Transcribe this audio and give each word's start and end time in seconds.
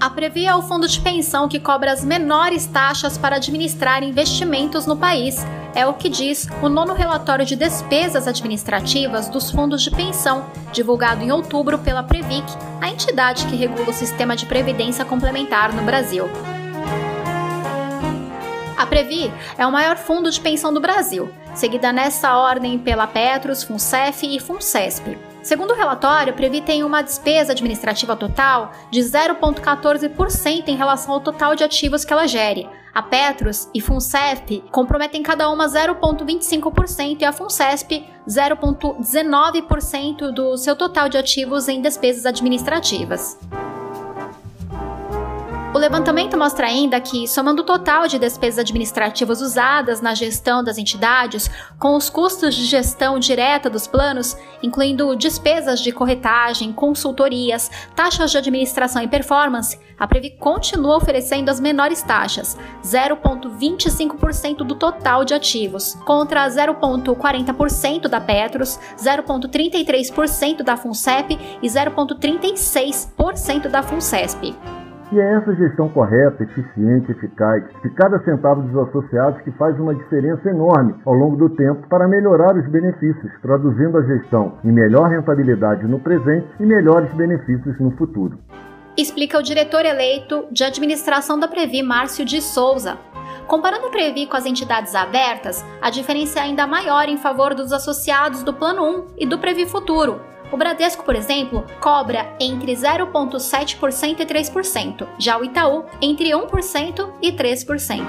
A 0.00 0.08
Previ 0.08 0.46
é 0.46 0.56
o 0.56 0.62
fundo 0.62 0.88
de 0.88 0.98
pensão 0.98 1.46
que 1.46 1.60
cobra 1.60 1.92
as 1.92 2.02
menores 2.02 2.64
taxas 2.64 3.18
para 3.18 3.36
administrar 3.36 4.02
investimentos 4.02 4.86
no 4.86 4.96
país. 4.96 5.44
É 5.74 5.86
o 5.86 5.92
que 5.92 6.08
diz 6.08 6.48
o 6.62 6.70
nono 6.70 6.94
relatório 6.94 7.44
de 7.44 7.54
despesas 7.54 8.26
administrativas 8.26 9.28
dos 9.28 9.50
fundos 9.50 9.82
de 9.82 9.90
pensão, 9.90 10.46
divulgado 10.72 11.22
em 11.22 11.30
outubro 11.30 11.78
pela 11.78 12.02
Previc, 12.02 12.50
a 12.80 12.88
entidade 12.88 13.44
que 13.44 13.56
regula 13.56 13.90
o 13.90 13.92
sistema 13.92 14.34
de 14.34 14.46
previdência 14.46 15.04
complementar 15.04 15.70
no 15.74 15.82
Brasil. 15.82 16.24
A 18.80 18.86
Previ 18.86 19.30
é 19.58 19.66
o 19.66 19.70
maior 19.70 19.98
fundo 19.98 20.30
de 20.30 20.40
pensão 20.40 20.72
do 20.72 20.80
Brasil, 20.80 21.28
seguida 21.54 21.92
nessa 21.92 22.38
ordem 22.38 22.78
pela 22.78 23.06
Petros, 23.06 23.62
Funcef 23.62 24.26
e 24.26 24.40
Funcesp. 24.40 25.18
Segundo 25.42 25.72
o 25.72 25.76
relatório, 25.76 26.32
a 26.32 26.34
Previ 26.34 26.62
tem 26.62 26.82
uma 26.82 27.02
despesa 27.02 27.52
administrativa 27.52 28.16
total 28.16 28.72
de 28.90 29.00
0,14% 29.00 30.68
em 30.68 30.76
relação 30.76 31.12
ao 31.12 31.20
total 31.20 31.54
de 31.54 31.62
ativos 31.62 32.06
que 32.06 32.12
ela 32.14 32.26
gere. 32.26 32.66
A 32.94 33.02
Petros 33.02 33.68
e 33.74 33.82
Funcef 33.82 34.64
comprometem 34.72 35.22
cada 35.22 35.50
uma 35.50 35.66
0,25% 35.66 37.20
e 37.20 37.24
a 37.26 37.32
Funcesp 37.32 38.02
0,19% 38.26 40.32
do 40.32 40.56
seu 40.56 40.74
total 40.74 41.10
de 41.10 41.18
ativos 41.18 41.68
em 41.68 41.82
despesas 41.82 42.24
administrativas. 42.24 43.38
O 45.72 45.78
levantamento 45.78 46.36
mostra 46.36 46.66
ainda 46.66 47.00
que, 47.00 47.28
somando 47.28 47.62
o 47.62 47.64
total 47.64 48.08
de 48.08 48.18
despesas 48.18 48.58
administrativas 48.58 49.40
usadas 49.40 50.00
na 50.00 50.16
gestão 50.16 50.64
das 50.64 50.78
entidades 50.78 51.48
com 51.78 51.94
os 51.94 52.10
custos 52.10 52.56
de 52.56 52.64
gestão 52.64 53.20
direta 53.20 53.70
dos 53.70 53.86
planos, 53.86 54.36
incluindo 54.64 55.14
despesas 55.14 55.78
de 55.78 55.92
corretagem, 55.92 56.72
consultorias, 56.72 57.70
taxas 57.94 58.32
de 58.32 58.38
administração 58.38 59.00
e 59.00 59.06
performance, 59.06 59.78
a 59.96 60.08
Previ 60.08 60.30
continua 60.30 60.96
oferecendo 60.96 61.50
as 61.50 61.60
menores 61.60 62.02
taxas, 62.02 62.58
0,25% 62.82 64.64
do 64.64 64.74
total 64.74 65.24
de 65.24 65.34
ativos, 65.34 65.94
contra 66.04 66.48
0,40% 66.48 68.08
da 68.08 68.20
Petros, 68.20 68.76
0,33% 68.98 70.64
da 70.64 70.76
FUNCEP 70.76 71.38
e 71.62 71.68
0,36% 71.68 73.68
da 73.68 73.84
FUNCESP. 73.84 74.79
E 75.12 75.18
é 75.18 75.34
essa 75.34 75.52
gestão 75.56 75.88
correta, 75.88 76.44
eficiente, 76.44 77.10
eficaz 77.10 77.64
de 77.82 77.90
cada 77.90 78.22
centavo 78.22 78.62
dos 78.62 78.88
associados 78.88 79.42
que 79.42 79.50
faz 79.52 79.76
uma 79.80 79.92
diferença 79.92 80.48
enorme 80.48 80.94
ao 81.04 81.14
longo 81.14 81.36
do 81.36 81.48
tempo 81.50 81.88
para 81.88 82.06
melhorar 82.06 82.56
os 82.56 82.68
benefícios, 82.68 83.32
traduzindo 83.42 83.98
a 83.98 84.02
gestão 84.02 84.58
em 84.64 84.70
melhor 84.70 85.10
rentabilidade 85.10 85.84
no 85.88 85.98
presente 85.98 86.46
e 86.60 86.64
melhores 86.64 87.12
benefícios 87.14 87.76
no 87.80 87.90
futuro. 87.96 88.38
Explica 88.96 89.36
o 89.36 89.42
diretor 89.42 89.84
eleito 89.84 90.46
de 90.52 90.62
administração 90.62 91.40
da 91.40 91.48
Previ, 91.48 91.82
Márcio 91.82 92.24
de 92.24 92.40
Souza. 92.40 92.96
Comparando 93.48 93.86
a 93.86 93.90
Previ 93.90 94.26
com 94.26 94.36
as 94.36 94.46
entidades 94.46 94.94
abertas, 94.94 95.64
a 95.82 95.90
diferença 95.90 96.38
é 96.38 96.42
ainda 96.42 96.68
maior 96.68 97.08
em 97.08 97.16
favor 97.16 97.52
dos 97.52 97.72
associados 97.72 98.44
do 98.44 98.54
Plano 98.54 98.84
1 98.84 99.06
e 99.18 99.26
do 99.26 99.38
Previ 99.38 99.66
Futuro, 99.66 100.20
o 100.50 100.56
Bradesco, 100.56 101.04
por 101.04 101.14
exemplo, 101.14 101.64
cobra 101.80 102.34
entre 102.40 102.72
0,7% 102.72 104.20
e 104.20 104.26
3%, 104.26 105.06
já 105.18 105.38
o 105.38 105.44
Itaú 105.44 105.84
entre 106.00 106.30
1% 106.30 107.10
e 107.22 107.32
3%. 107.32 108.04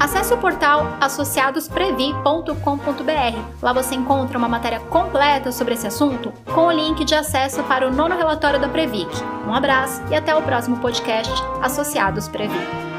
Acesse 0.00 0.32
o 0.32 0.38
portal 0.38 0.96
associadosprevi.com.br. 1.00 3.38
Lá 3.60 3.72
você 3.72 3.94
encontra 3.94 4.38
uma 4.38 4.48
matéria 4.48 4.80
completa 4.80 5.50
sobre 5.50 5.74
esse 5.74 5.86
assunto 5.86 6.32
com 6.54 6.68
o 6.68 6.72
link 6.72 7.04
de 7.04 7.14
acesso 7.14 7.62
para 7.64 7.86
o 7.86 7.92
nono 7.92 8.16
relatório 8.16 8.60
da 8.60 8.68
Previc. 8.68 9.10
Um 9.46 9.52
abraço 9.52 10.00
e 10.10 10.14
até 10.14 10.34
o 10.34 10.42
próximo 10.42 10.78
podcast 10.78 11.32
Associados 11.62 12.28
Previ. 12.28 12.97